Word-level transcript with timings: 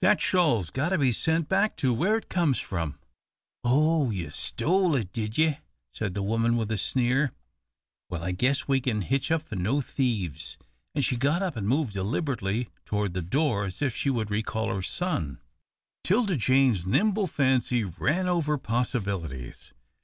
"That 0.00 0.20
shawl's 0.20 0.70
got 0.70 0.90
to 0.90 0.98
be 0.98 1.10
sent 1.10 1.48
back 1.48 1.74
to 1.78 1.92
where 1.92 2.16
it 2.16 2.28
comes 2.28 2.60
from." 2.60 3.00
"Oh, 3.64 4.12
you 4.12 4.30
stole 4.30 4.94
it, 4.94 5.12
did 5.12 5.36
ye?" 5.36 5.58
said 5.92 6.14
the 6.14 6.22
woman, 6.22 6.56
with 6.56 6.70
a 6.70 6.78
sneer. 6.78 7.32
"Well, 8.08 8.22
I 8.22 8.30
guess 8.30 8.68
we 8.68 8.80
kin 8.80 9.00
hitch 9.02 9.32
up 9.32 9.42
for 9.42 9.56
no 9.56 9.80
thieves," 9.80 10.56
and 10.94 11.04
she 11.04 11.16
got 11.16 11.42
up 11.42 11.56
and 11.56 11.66
moved 11.66 11.94
deliberately 11.94 12.68
toward 12.84 13.12
the 13.12 13.22
door 13.22 13.64
as 13.64 13.82
if 13.82 13.92
she 13.92 14.08
would 14.08 14.30
recall 14.30 14.72
her 14.72 14.82
son. 14.82 15.40
'Tilda 16.04 16.36
Jane's 16.36 16.86
nimble 16.86 17.26
fancy 17.26 17.82
ran 17.82 18.28
over 18.28 18.56
possibilities. 18.58 19.72